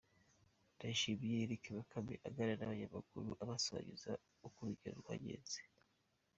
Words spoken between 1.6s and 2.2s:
Bakame